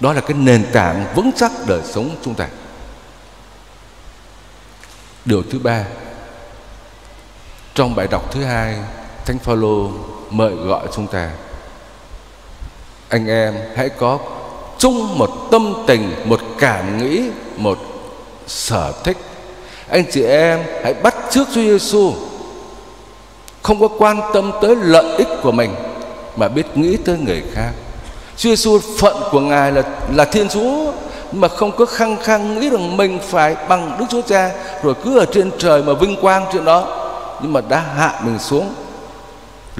Đó 0.00 0.12
là 0.12 0.20
cái 0.20 0.36
nền 0.36 0.66
tảng 0.72 1.06
vững 1.14 1.30
chắc 1.36 1.52
đời 1.66 1.80
sống 1.84 2.10
chúng 2.24 2.34
ta. 2.34 2.48
Điều 5.24 5.42
thứ 5.50 5.58
ba, 5.58 5.84
trong 7.74 7.94
bài 7.94 8.06
đọc 8.10 8.32
thứ 8.32 8.44
hai, 8.44 8.76
thánh 9.26 9.38
phaolô 9.38 9.90
mời 10.30 10.54
gọi 10.54 10.86
chúng 10.96 11.06
ta. 11.06 11.30
Anh 13.08 13.26
em, 13.26 13.54
hãy 13.76 13.88
có 13.88 14.18
chung 14.78 15.18
một 15.18 15.30
tâm 15.50 15.74
tình, 15.86 16.14
một 16.24 16.40
cảm 16.58 16.98
nghĩ, 16.98 17.22
một 17.56 17.78
sở 18.46 18.92
thích. 19.04 19.16
Anh 19.88 20.04
chị 20.12 20.24
em, 20.24 20.60
hãy 20.82 20.94
bắt 20.94 21.14
trước 21.30 21.48
Chúa 21.54 21.62
Giêsu 21.62 22.12
không 23.62 23.80
có 23.80 23.88
quan 23.98 24.20
tâm 24.34 24.52
tới 24.62 24.76
lợi 24.76 25.16
ích 25.16 25.28
của 25.42 25.52
mình, 25.52 25.74
mà 26.36 26.48
biết 26.48 26.66
nghĩ 26.74 26.96
tới 26.96 27.18
người 27.18 27.42
khác. 27.54 27.70
Chúa 28.36 28.48
Giêsu 28.48 28.78
phận 28.98 29.16
của 29.30 29.40
ngài 29.40 29.72
là 29.72 29.82
là 30.14 30.24
Thiên 30.24 30.48
Chúa, 30.48 30.92
mà 31.32 31.48
không 31.48 31.72
có 31.72 31.86
khăng 31.86 32.16
khăng 32.16 32.60
nghĩ 32.60 32.70
rằng 32.70 32.96
mình 32.96 33.18
phải 33.28 33.56
bằng 33.68 33.96
Đức 33.98 34.04
Chúa 34.08 34.22
Cha, 34.22 34.50
rồi 34.82 34.94
cứ 35.04 35.18
ở 35.18 35.26
trên 35.32 35.50
trời 35.58 35.82
mà 35.82 35.92
vinh 35.92 36.16
quang 36.20 36.46
chuyện 36.52 36.64
đó, 36.64 37.08
nhưng 37.42 37.52
mà 37.52 37.60
đã 37.68 37.84
hạ 37.96 38.20
mình 38.24 38.38
xuống 38.38 38.74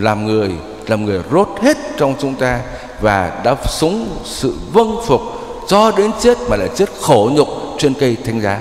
làm 0.00 0.26
người 0.26 0.50
làm 0.86 1.04
người 1.04 1.20
rốt 1.32 1.48
hết 1.62 1.76
trong 1.96 2.14
chúng 2.20 2.34
ta 2.34 2.60
và 3.00 3.40
đã 3.44 3.56
sống 3.66 4.18
sự 4.24 4.54
vâng 4.72 4.96
phục 5.06 5.20
cho 5.68 5.92
đến 5.96 6.10
chết 6.20 6.38
mà 6.48 6.56
lại 6.56 6.68
chết 6.76 6.88
khổ 7.00 7.30
nhục 7.34 7.48
trên 7.78 7.94
cây 7.94 8.16
thánh 8.24 8.40
giá 8.40 8.60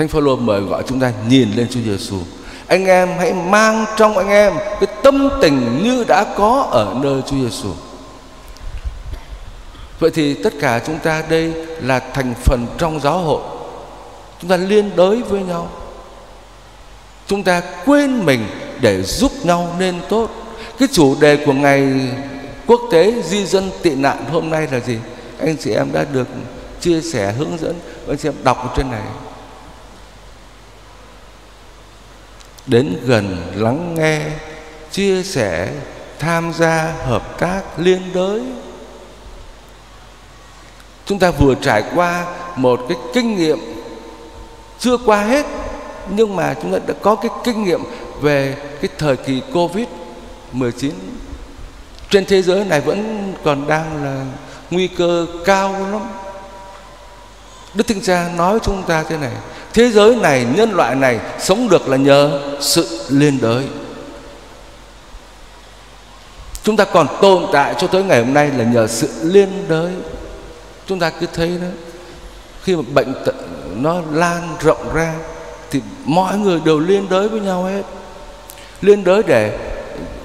Thánh 0.00 0.08
Phaolô 0.08 0.36
mời 0.36 0.60
gọi 0.60 0.82
chúng 0.86 1.00
ta 1.00 1.12
nhìn 1.28 1.52
lên 1.52 1.66
Chúa 1.70 1.80
Giêsu. 1.80 2.16
Anh 2.66 2.86
em 2.86 3.08
hãy 3.18 3.32
mang 3.32 3.84
trong 3.96 4.18
anh 4.18 4.28
em 4.28 4.52
cái 4.80 4.88
tâm 5.02 5.28
tình 5.42 5.80
như 5.82 6.04
đã 6.08 6.24
có 6.36 6.68
ở 6.70 6.94
nơi 7.02 7.22
Chúa 7.26 7.36
Giêsu. 7.36 7.68
Vậy 9.98 10.10
thì 10.14 10.34
tất 10.34 10.52
cả 10.60 10.80
chúng 10.86 10.98
ta 10.98 11.22
đây 11.28 11.52
là 11.80 11.98
thành 11.98 12.34
phần 12.44 12.66
trong 12.78 13.00
giáo 13.00 13.18
hội. 13.18 13.42
Chúng 14.40 14.50
ta 14.50 14.56
liên 14.56 14.96
đới 14.96 15.22
với 15.22 15.40
nhau. 15.42 15.68
Chúng 17.30 17.42
ta 17.42 17.62
quên 17.86 18.26
mình 18.26 18.46
để 18.80 19.02
giúp 19.02 19.32
nhau 19.42 19.76
nên 19.78 20.00
tốt. 20.08 20.30
Cái 20.78 20.88
chủ 20.92 21.16
đề 21.20 21.36
của 21.46 21.52
ngày 21.52 22.10
quốc 22.66 22.80
tế 22.90 23.22
di 23.24 23.46
dân 23.46 23.70
tị 23.82 23.90
nạn 23.90 24.24
hôm 24.32 24.50
nay 24.50 24.68
là 24.72 24.80
gì? 24.80 24.98
Anh 25.40 25.56
chị 25.56 25.70
em 25.70 25.92
đã 25.92 26.04
được 26.12 26.28
chia 26.80 27.00
sẻ, 27.00 27.32
hướng 27.32 27.58
dẫn 27.60 27.80
anh 28.08 28.16
chị 28.18 28.28
em 28.28 28.34
đọc 28.42 28.74
trên 28.76 28.90
này 28.90 29.02
đến 32.66 32.96
gần 33.04 33.52
lắng 33.54 33.94
nghe, 33.98 34.20
chia 34.90 35.22
sẻ, 35.22 35.72
tham 36.18 36.52
gia, 36.58 36.92
hợp 37.06 37.38
tác, 37.38 37.62
liên 37.76 38.02
đới 38.14 38.42
chúng 41.06 41.18
ta 41.18 41.30
vừa 41.30 41.54
trải 41.54 41.82
qua 41.94 42.26
một 42.56 42.80
cái 42.88 42.98
kinh 43.14 43.36
nghiệm 43.36 43.58
chưa 44.78 44.96
qua 44.96 45.22
hết 45.22 45.46
nhưng 46.16 46.36
mà 46.36 46.54
chúng 46.62 46.72
ta 46.72 46.78
đã 46.86 46.94
có 47.02 47.14
cái 47.14 47.30
kinh 47.44 47.64
nghiệm 47.64 47.80
về 48.20 48.56
cái 48.80 48.90
thời 48.98 49.16
kỳ 49.16 49.42
Covid 49.52 49.86
19 50.52 50.92
trên 52.10 52.24
thế 52.24 52.42
giới 52.42 52.64
này 52.64 52.80
vẫn 52.80 53.32
còn 53.44 53.68
đang 53.68 54.04
là 54.04 54.24
nguy 54.70 54.88
cơ 54.88 55.26
cao 55.44 55.72
lắm. 55.72 56.02
Đức 57.74 57.86
Thánh 57.86 58.00
Cha 58.00 58.30
nói 58.36 58.58
chúng 58.62 58.82
ta 58.82 59.02
thế 59.02 59.16
này 59.16 59.32
Thế 59.72 59.90
giới 59.90 60.16
này, 60.16 60.46
nhân 60.56 60.72
loại 60.72 60.94
này 60.94 61.20
sống 61.38 61.68
được 61.68 61.88
là 61.88 61.96
nhờ 61.96 62.40
sự 62.60 63.06
liên 63.08 63.38
đới. 63.40 63.66
Chúng 66.62 66.76
ta 66.76 66.84
còn 66.84 67.06
tồn 67.22 67.46
tại 67.52 67.74
cho 67.78 67.86
tới 67.86 68.02
ngày 68.02 68.24
hôm 68.24 68.34
nay 68.34 68.50
là 68.56 68.64
nhờ 68.64 68.86
sự 68.86 69.08
liên 69.22 69.64
đới. 69.68 69.90
Chúng 70.86 70.98
ta 70.98 71.10
cứ 71.10 71.26
thấy 71.34 71.58
đó 71.62 71.68
Khi 72.62 72.76
mà 72.76 72.82
bệnh 72.94 73.14
nó 73.76 74.00
lan 74.12 74.56
rộng 74.60 74.94
ra 74.94 75.14
thì 75.70 75.80
mọi 76.04 76.38
người 76.38 76.60
đều 76.64 76.78
liên 76.78 77.08
đới 77.10 77.28
với 77.28 77.40
nhau 77.40 77.64
hết. 77.64 77.82
Liên 78.80 79.04
đới 79.04 79.22
để 79.26 79.58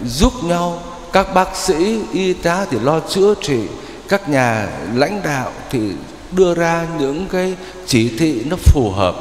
giúp 0.06 0.34
nhau. 0.44 0.80
Các 1.14 1.34
bác 1.34 1.56
sĩ, 1.56 2.00
y 2.14 2.34
tá 2.34 2.66
thì 2.72 2.80
lo 2.80 3.00
chữa 3.00 3.34
trị. 3.42 3.60
Các 4.10 4.30
nhà 4.30 4.68
lãnh 4.94 5.22
đạo 5.24 5.52
thì 5.70 5.80
đưa 6.32 6.54
ra 6.56 6.88
những 7.00 7.28
cái 7.32 7.56
chỉ 7.88 8.18
thị 8.18 8.44
nó 8.46 8.56
phù 8.56 8.92
hợp. 8.92 9.16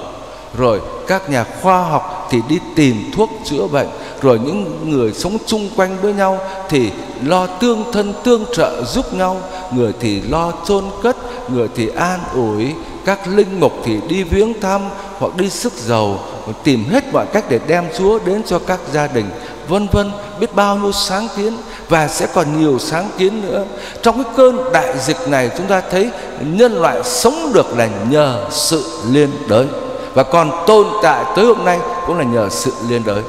Rồi 0.59 0.81
các 1.07 1.31
nhà 1.31 1.45
khoa 1.62 1.83
học 1.83 2.28
thì 2.31 2.38
đi 2.49 2.59
tìm 2.75 3.11
thuốc 3.16 3.31
chữa 3.45 3.66
bệnh. 3.66 3.88
Rồi 4.23 4.38
những 4.38 4.90
người 4.90 5.12
sống 5.12 5.38
chung 5.47 5.69
quanh 5.76 5.97
với 6.02 6.12
nhau 6.12 6.38
thì 6.69 6.90
lo 7.25 7.47
tương 7.47 7.93
thân 7.93 8.12
tương 8.25 8.45
trợ 8.54 8.85
giúp 8.85 9.14
nhau. 9.14 9.40
Người 9.73 9.93
thì 10.00 10.21
lo 10.21 10.52
chôn 10.66 10.85
cất 11.02 11.16
người 11.50 11.69
thì 11.76 11.88
an 11.97 12.21
ủi. 12.35 12.73
Các 13.04 13.28
linh 13.28 13.61
mục 13.61 13.73
thì 13.85 13.99
đi 14.09 14.23
viếng 14.23 14.61
thăm 14.61 14.83
hoặc 15.25 15.37
đi 15.37 15.50
sức 15.50 15.73
giàu, 15.73 16.19
tìm 16.64 16.85
hết 16.90 17.04
mọi 17.12 17.26
cách 17.33 17.45
để 17.49 17.61
đem 17.66 17.85
Chúa 17.99 18.19
đến 18.19 18.43
cho 18.47 18.59
các 18.59 18.81
gia 18.93 19.07
đình, 19.07 19.31
vân 19.69 19.88
vân, 19.93 20.12
biết 20.40 20.54
bao 20.54 20.76
nhiêu 20.76 20.93
sáng 20.93 21.28
kiến 21.37 21.57
và 21.88 22.09
sẽ 22.09 22.26
còn 22.35 22.61
nhiều 22.61 22.78
sáng 22.78 23.11
kiến 23.19 23.43
nữa. 23.43 23.64
Trong 24.02 24.25
cái 24.25 24.33
cơn 24.37 24.73
đại 24.73 24.99
dịch 24.99 25.28
này, 25.28 25.50
chúng 25.57 25.66
ta 25.66 25.83
thấy 25.90 26.11
nhân 26.40 26.83
loại 26.83 27.02
sống 27.04 27.52
được 27.54 27.78
là 27.78 27.88
nhờ 28.11 28.47
sự 28.50 28.85
liên 29.11 29.31
đới. 29.49 29.66
Và 30.14 30.23
còn 30.23 30.64
tồn 30.66 30.87
tại 31.02 31.25
tới 31.37 31.45
hôm 31.45 31.64
nay 31.64 31.78
cũng 32.07 32.19
là 32.19 32.25
nhờ 32.25 32.49
sự 32.50 32.73
liên 32.88 33.02
đới. 33.07 33.23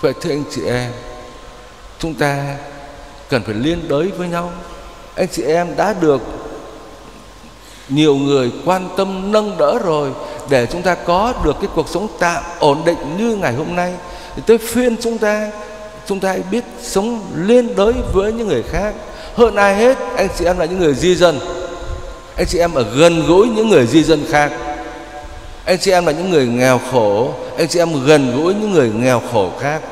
Vậy 0.00 0.14
thưa 0.20 0.30
anh 0.30 0.44
chị 0.50 0.62
em, 0.66 0.92
chúng 1.98 2.14
ta 2.14 2.44
cần 3.28 3.42
phải 3.42 3.54
liên 3.54 3.88
đới 3.88 4.12
với 4.18 4.28
nhau. 4.28 4.50
Anh 5.16 5.28
chị 5.32 5.42
em 5.42 5.76
đã 5.76 5.94
được 6.00 6.20
nhiều 7.94 8.14
người 8.14 8.50
quan 8.64 8.88
tâm 8.96 9.32
nâng 9.32 9.58
đỡ 9.58 9.78
rồi 9.84 10.10
để 10.48 10.66
chúng 10.66 10.82
ta 10.82 10.94
có 10.94 11.34
được 11.44 11.56
cái 11.60 11.70
cuộc 11.74 11.88
sống 11.88 12.08
tạm 12.18 12.42
ổn 12.58 12.82
định 12.84 12.98
như 13.18 13.36
ngày 13.36 13.54
hôm 13.54 13.76
nay. 13.76 13.92
Thì 14.36 14.42
tôi 14.46 14.58
khuyên 14.72 14.96
chúng 15.00 15.18
ta 15.18 15.50
chúng 16.06 16.20
ta 16.20 16.28
hãy 16.28 16.40
biết 16.50 16.64
sống 16.82 17.20
liên 17.34 17.76
đới 17.76 17.92
với 18.12 18.32
những 18.32 18.48
người 18.48 18.62
khác. 18.62 18.94
Hơn 19.34 19.56
ai 19.56 19.74
hết, 19.74 19.98
anh 20.16 20.28
chị 20.38 20.44
em 20.44 20.58
là 20.58 20.64
những 20.64 20.78
người 20.78 20.94
di 20.94 21.14
dân. 21.14 21.38
Anh 22.36 22.46
chị 22.46 22.58
em 22.58 22.74
ở 22.74 22.84
gần 22.96 23.26
gũi 23.26 23.48
những 23.48 23.68
người 23.68 23.86
di 23.86 24.02
dân 24.02 24.24
khác. 24.30 24.52
Anh 25.64 25.78
chị 25.78 25.90
em 25.90 26.06
là 26.06 26.12
những 26.12 26.30
người 26.30 26.46
nghèo 26.46 26.80
khổ. 26.92 27.34
Anh 27.58 27.68
chị 27.68 27.78
em 27.78 28.04
gần 28.06 28.36
gũi 28.36 28.54
những 28.54 28.72
người 28.72 28.90
nghèo 28.90 29.22
khổ 29.32 29.50
khác. 29.60 29.82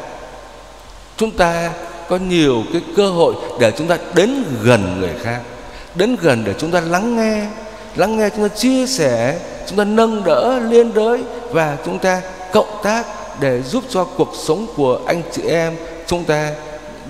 Chúng 1.17 1.31
ta 1.31 1.71
có 2.09 2.17
nhiều 2.17 2.65
cái 2.73 2.83
cơ 2.97 3.11
hội 3.11 3.35
để 3.61 3.73
chúng 3.79 3.87
ta 3.87 3.99
đến 4.15 4.45
gần 4.63 5.01
người 5.01 5.13
khác, 5.23 5.41
đến 5.95 6.17
gần 6.21 6.45
để 6.45 6.55
chúng 6.59 6.71
ta 6.71 6.81
lắng 6.81 7.17
nghe 7.17 7.47
lắng 7.97 8.19
nghe 8.19 8.31
chúng 8.31 8.49
ta 8.49 8.55
chia 8.55 8.87
sẻ, 8.87 9.39
chúng 9.69 9.79
ta 9.79 9.85
nâng 9.85 10.25
đỡ 10.25 10.61
liên 10.69 10.95
đới 10.95 11.23
và 11.51 11.77
chúng 11.85 11.99
ta 11.99 12.23
cộng 12.53 12.81
tác 12.83 13.07
để 13.41 13.63
giúp 13.63 13.85
cho 13.89 14.05
cuộc 14.05 14.33
sống 14.35 14.67
của 14.77 15.01
anh 15.07 15.23
chị 15.33 15.43
em 15.43 15.77
chúng 16.07 16.25
ta 16.25 16.51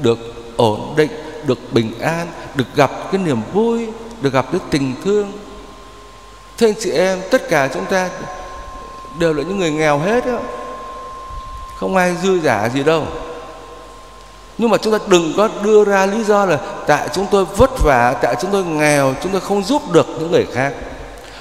được 0.02 0.18
ổn 0.56 0.94
định, 0.96 1.10
được 1.46 1.72
bình 1.72 1.92
an, 2.00 2.26
được 2.54 2.64
gặp 2.76 2.90
cái 3.12 3.20
niềm 3.24 3.38
vui, 3.52 3.86
được 4.20 4.32
gặp 4.32 4.46
cái 4.52 4.60
tình 4.70 4.94
thương 5.04 5.32
thưa 6.58 6.66
anh 6.66 6.74
chị 6.80 6.90
em, 6.90 7.18
tất 7.30 7.48
cả 7.48 7.68
chúng 7.74 7.84
ta 7.84 8.08
đều 9.18 9.32
là 9.32 9.42
những 9.42 9.58
người 9.58 9.70
nghèo 9.70 9.98
hết 9.98 10.26
đó. 10.26 10.38
không 11.76 11.96
ai 11.96 12.16
dư 12.22 12.40
giả 12.40 12.68
gì 12.68 12.82
đâu 12.82 13.06
nhưng 14.60 14.70
mà 14.70 14.78
chúng 14.78 14.92
ta 14.92 14.98
đừng 15.08 15.32
có 15.36 15.48
đưa 15.62 15.84
ra 15.84 16.06
lý 16.06 16.24
do 16.24 16.44
là 16.46 16.58
tại 16.86 17.08
chúng 17.14 17.26
tôi 17.30 17.44
vất 17.44 17.70
vả, 17.82 18.14
tại 18.22 18.36
chúng 18.40 18.50
tôi 18.50 18.64
nghèo, 18.64 19.14
chúng 19.22 19.32
tôi 19.32 19.40
không 19.40 19.64
giúp 19.64 19.92
được 19.92 20.06
những 20.18 20.30
người 20.30 20.46
khác. 20.52 20.72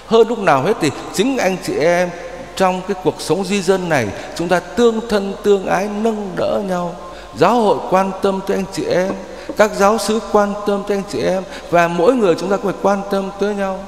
Hơn 0.07 0.27
lúc 0.27 0.39
nào 0.39 0.63
hết 0.63 0.73
thì 0.81 0.91
chính 1.13 1.37
anh 1.37 1.57
chị 1.63 1.73
em 1.79 2.09
trong 2.55 2.81
cái 2.87 2.97
cuộc 3.03 3.21
sống 3.21 3.45
di 3.45 3.61
dân 3.61 3.89
này, 3.89 4.07
chúng 4.35 4.47
ta 4.47 4.59
tương 4.59 5.07
thân 5.09 5.33
tương 5.43 5.67
ái, 5.67 5.89
nâng 6.01 6.31
đỡ 6.35 6.61
nhau. 6.67 6.95
Giáo 7.37 7.61
hội 7.61 7.77
quan 7.89 8.11
tâm 8.21 8.39
tới 8.47 8.57
anh 8.57 8.65
chị 8.73 8.85
em, 8.85 9.13
các 9.57 9.71
giáo 9.75 9.97
sứ 9.97 10.19
quan 10.31 10.53
tâm 10.67 10.83
tới 10.87 10.97
anh 10.97 11.03
chị 11.11 11.21
em, 11.21 11.43
và 11.69 11.87
mỗi 11.87 12.15
người 12.15 12.35
chúng 12.35 12.49
ta 12.49 12.57
cũng 12.57 12.65
phải 12.65 12.81
quan 12.81 13.01
tâm 13.11 13.31
tới 13.39 13.55
nhau. 13.55 13.79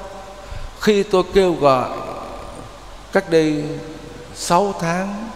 Khi 0.80 1.02
tôi 1.02 1.22
kêu 1.34 1.56
gọi 1.60 1.88
cách 3.12 3.30
đây 3.30 3.64
6 4.34 4.74
tháng, 4.80 5.28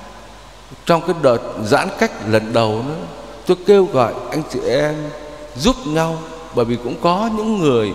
trong 0.86 1.02
cái 1.06 1.16
đợt 1.22 1.38
giãn 1.64 1.88
cách 1.98 2.10
lần 2.28 2.52
đầu 2.52 2.82
nữa 2.88 2.94
tôi 3.46 3.56
kêu 3.66 3.88
gọi 3.92 4.12
anh 4.30 4.42
chị 4.52 4.58
em 4.68 4.94
giúp 5.56 5.76
nhau, 5.86 6.18
bởi 6.54 6.64
vì 6.64 6.76
cũng 6.84 6.94
có 7.00 7.30
những 7.36 7.58
người 7.58 7.92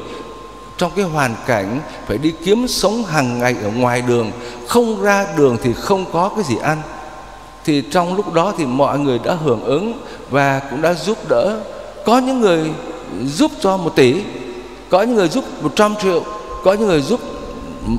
trong 0.77 0.91
cái 0.96 1.05
hoàn 1.05 1.36
cảnh 1.48 1.79
phải 2.08 2.17
đi 2.17 2.34
kiếm 2.46 2.67
sống 2.67 3.03
hàng 3.03 3.39
ngày 3.39 3.55
ở 3.63 3.70
ngoài 3.70 4.01
đường, 4.08 4.31
không 4.67 5.01
ra 5.01 5.27
đường 5.38 5.58
thì 5.63 5.74
không 5.74 6.05
có 6.13 6.29
cái 6.36 6.43
gì 6.43 6.55
ăn. 6.62 6.77
Thì 7.65 7.84
trong 7.91 8.15
lúc 8.15 8.34
đó 8.34 8.53
thì 8.58 8.65
mọi 8.65 9.00
người 9.00 9.20
đã 9.24 9.34
hưởng 9.34 9.63
ứng 9.63 9.93
và 10.29 10.62
cũng 10.70 10.81
đã 10.81 10.93
giúp 10.93 11.17
đỡ. 11.29 11.60
Có 12.05 12.20
những 12.20 12.41
người 12.41 12.70
giúp 13.25 13.51
cho 13.62 13.77
một 13.77 13.96
tỷ, 13.96 14.15
có 14.89 15.01
những 15.01 15.15
người 15.15 15.29
giúp 15.29 15.43
100 15.62 15.96
triệu, 16.01 16.24
có 16.63 16.74
những 16.74 16.88
người 16.88 17.01
giúp 17.01 17.20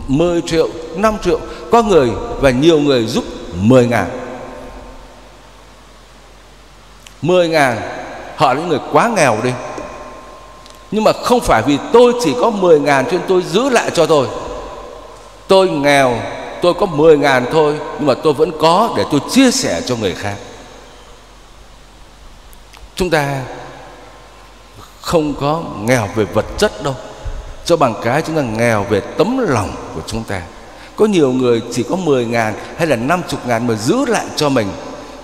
10 0.09 0.41
triệu 0.41 0.69
5 0.97 1.15
triệu, 1.25 1.41
có 1.71 1.83
người 1.83 2.11
và 2.41 2.51
nhiều 2.51 2.81
người 2.81 3.07
giúp 3.07 3.25
10 3.55 3.87
ngàn. 3.87 4.22
10 7.23 7.49
ngàn. 7.49 7.81
Họ 8.37 8.55
là 8.55 8.61
những 8.61 8.69
người 8.69 8.81
quá 8.93 9.09
nghèo 9.17 9.39
đi. 9.43 9.51
Nhưng 10.91 11.05
mà 11.05 11.13
không 11.13 11.41
phải 11.41 11.63
vì 11.63 11.79
tôi 11.93 12.13
chỉ 12.25 12.35
có 12.41 12.51
10 12.51 12.81
ngàn 12.81 13.05
cho 13.05 13.13
nên 13.13 13.21
tôi 13.29 13.43
giữ 13.43 13.69
lại 13.69 13.91
cho 13.95 14.07
tôi. 14.07 14.27
Tôi 15.49 15.69
nghèo, 15.69 16.19
tôi 16.63 16.75
có 16.75 16.87
10 16.87 17.19
ngàn 17.19 17.47
thôi, 17.53 17.79
nhưng 17.99 18.07
mà 18.07 18.15
tôi 18.15 18.33
vẫn 18.33 18.51
có 18.61 18.95
để 18.97 19.05
tôi 19.11 19.21
chia 19.31 19.51
sẻ 19.51 19.83
cho 19.87 19.97
người 19.97 20.15
khác. 20.15 20.37
Chúng 22.95 23.11
ta 23.11 23.41
không 25.01 25.35
có 25.41 25.63
nghèo 25.81 26.09
về 26.15 26.25
vật 26.25 26.47
chất 26.59 26.83
đâu. 26.85 26.95
Cho 27.65 27.77
bằng 27.77 27.95
cái 28.03 28.23
chúng 28.23 28.37
ta 28.37 28.43
nghèo 28.43 28.87
về 28.91 29.01
tấm 29.01 29.39
lòng 29.49 29.71
của 29.95 30.01
chúng 30.07 30.25
ta. 30.25 30.43
Có 30.97 31.07
nhiều 31.07 31.33
người 31.33 31.63
chỉ 31.73 31.83
có 31.83 31.97
10 31.97 32.25
ngàn 32.25 32.55
hay 32.77 32.87
là 32.87 32.97
50 32.97 33.41
ngàn 33.47 33.67
mà 33.67 33.75
giữ 33.75 34.05
lại 34.07 34.25
cho 34.37 34.49
mình. 34.49 34.69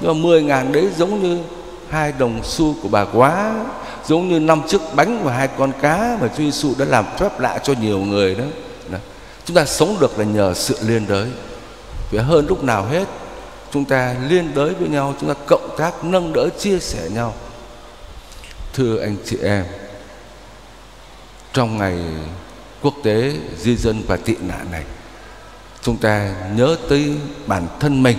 Nhưng 0.01 0.23
mà 0.23 0.29
10 0.29 0.43
ngàn 0.43 0.73
đấy 0.73 0.89
giống 0.97 1.23
như 1.23 1.39
hai 1.91 2.13
đồng 2.19 2.41
xu 2.45 2.75
của 2.83 2.89
bà 2.89 3.05
quá 3.05 3.55
giống 4.07 4.29
như 4.29 4.41
năm 4.41 4.63
chiếc 4.69 4.81
bánh 4.95 5.25
và 5.25 5.33
hai 5.33 5.49
con 5.59 5.73
cá 5.83 6.19
mà 6.21 6.29
Chúa 6.29 6.43
Giêsu 6.43 6.75
đã 6.79 6.85
làm 6.85 7.05
phép 7.19 7.41
lạ 7.41 7.59
cho 7.63 7.75
nhiều 7.81 7.99
người 7.99 8.35
đó. 8.35 8.45
đó. 8.91 8.99
Chúng 9.45 9.57
ta 9.57 9.65
sống 9.65 9.97
được 10.01 10.19
là 10.19 10.25
nhờ 10.25 10.55
sự 10.55 10.77
liên 10.83 11.07
đới. 11.07 11.29
Vì 12.11 12.19
hơn 12.19 12.47
lúc 12.49 12.65
nào 12.65 12.85
hết 12.85 13.05
chúng 13.73 13.85
ta 13.85 14.15
liên 14.29 14.55
đới 14.55 14.75
với 14.75 14.89
nhau, 14.89 15.15
chúng 15.21 15.35
ta 15.35 15.41
cộng 15.47 15.77
tác 15.79 16.05
nâng 16.05 16.33
đỡ 16.33 16.49
chia 16.59 16.79
sẻ 16.79 17.09
nhau. 17.15 17.35
Thưa 18.73 19.01
anh 19.01 19.17
chị 19.25 19.37
em, 19.43 19.65
trong 21.53 21.79
ngày 21.79 21.99
quốc 22.83 22.95
tế 23.05 23.33
di 23.59 23.77
dân 23.77 24.03
và 24.07 24.17
tị 24.17 24.35
nạn 24.41 24.67
này, 24.73 24.85
chúng 25.83 25.97
ta 25.97 26.35
nhớ 26.55 26.77
tới 26.89 27.15
bản 27.47 27.67
thân 27.81 28.03
mình 28.03 28.17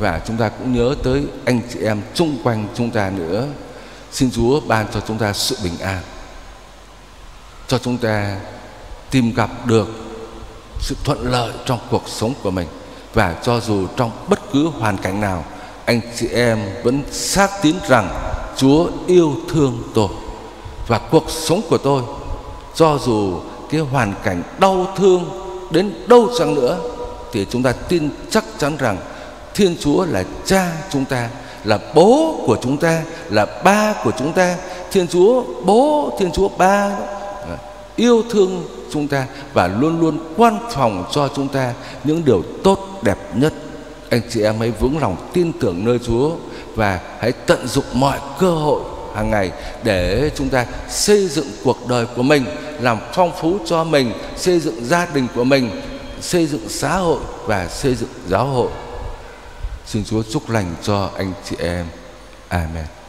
và 0.00 0.20
chúng 0.26 0.36
ta 0.36 0.48
cũng 0.48 0.72
nhớ 0.72 0.94
tới 1.02 1.24
anh 1.44 1.60
chị 1.72 1.78
em 1.80 2.02
chung 2.14 2.38
quanh 2.44 2.66
chúng 2.74 2.90
ta 2.90 3.10
nữa. 3.10 3.46
Xin 4.12 4.30
Chúa 4.30 4.60
ban 4.60 4.86
cho 4.94 5.00
chúng 5.08 5.18
ta 5.18 5.32
sự 5.32 5.56
bình 5.64 5.78
an, 5.80 5.98
Cho 7.68 7.78
chúng 7.78 7.98
ta 7.98 8.36
tìm 9.10 9.34
gặp 9.34 9.50
được 9.66 9.88
sự 10.80 10.96
thuận 11.04 11.30
lợi 11.30 11.52
trong 11.64 11.78
cuộc 11.90 12.08
sống 12.08 12.34
của 12.42 12.50
mình. 12.50 12.68
Và 13.14 13.36
cho 13.42 13.60
dù 13.60 13.86
trong 13.96 14.10
bất 14.28 14.40
cứ 14.52 14.66
hoàn 14.66 14.96
cảnh 14.98 15.20
nào, 15.20 15.44
Anh 15.84 16.00
chị 16.16 16.28
em 16.28 16.58
vẫn 16.82 17.02
xác 17.10 17.50
tín 17.62 17.76
rằng 17.88 18.08
Chúa 18.56 18.90
yêu 19.06 19.36
thương 19.48 19.82
tôi. 19.94 20.08
Và 20.86 20.98
cuộc 20.98 21.30
sống 21.30 21.62
của 21.70 21.78
tôi, 21.78 22.02
Cho 22.74 22.98
dù 23.04 23.40
cái 23.70 23.80
hoàn 23.80 24.14
cảnh 24.22 24.42
đau 24.58 24.94
thương 24.96 25.24
đến 25.70 25.92
đâu 26.06 26.28
chăng 26.38 26.54
nữa, 26.54 26.78
Thì 27.32 27.46
chúng 27.50 27.62
ta 27.62 27.72
tin 27.72 28.10
chắc 28.30 28.44
chắn 28.58 28.76
rằng 28.76 28.96
Thiên 29.54 29.76
Chúa 29.80 30.04
là 30.04 30.24
cha 30.44 30.72
chúng 30.90 31.04
ta, 31.04 31.28
là 31.64 31.78
bố 31.94 32.40
của 32.46 32.56
chúng 32.62 32.76
ta, 32.76 33.02
là 33.30 33.46
ba 33.64 33.94
của 34.04 34.12
chúng 34.18 34.32
ta 34.32 34.56
thiên 34.90 35.08
chúa 35.08 35.44
bố, 35.64 36.12
thiên 36.18 36.32
chúa 36.32 36.48
ba 36.48 36.88
đó. 37.48 37.56
yêu 37.96 38.22
thương 38.30 38.64
chúng 38.92 39.08
ta 39.08 39.26
và 39.52 39.66
luôn 39.66 40.00
luôn 40.00 40.18
quan 40.36 40.58
phòng 40.70 41.04
cho 41.12 41.28
chúng 41.36 41.48
ta 41.48 41.72
những 42.04 42.24
điều 42.24 42.42
tốt, 42.64 43.00
đẹp 43.02 43.18
nhất 43.34 43.52
anh 44.10 44.20
chị 44.30 44.42
em 44.42 44.58
hãy 44.58 44.70
vững 44.70 44.98
lòng 44.98 45.16
tin 45.32 45.52
tưởng 45.52 45.84
nơi 45.84 45.98
chúa 46.06 46.30
và 46.74 47.00
hãy 47.18 47.32
tận 47.32 47.68
dụng 47.68 47.84
mọi 47.92 48.18
cơ 48.38 48.50
hội 48.50 48.80
hàng 49.14 49.30
ngày 49.30 49.50
để 49.84 50.30
chúng 50.36 50.48
ta 50.48 50.66
xây 50.88 51.28
dựng 51.28 51.46
cuộc 51.64 51.88
đời 51.88 52.06
của 52.16 52.22
mình, 52.22 52.44
làm 52.80 52.98
phong 53.12 53.32
phú 53.40 53.58
cho 53.66 53.84
mình, 53.84 54.12
xây 54.36 54.60
dựng 54.60 54.84
gia 54.84 55.06
đình 55.14 55.26
của 55.34 55.44
mình, 55.44 55.70
xây 56.20 56.46
dựng 56.46 56.68
xã 56.68 56.96
hội 56.96 57.20
và 57.46 57.68
xây 57.68 57.94
dựng 57.94 58.08
giáo 58.28 58.46
hội 58.46 58.68
Xin 59.90 60.04
Chúa 60.04 60.22
chúc 60.22 60.50
lành 60.50 60.74
cho 60.82 61.10
anh 61.16 61.32
chị 61.44 61.56
em. 61.58 61.86
Amen. 62.48 62.99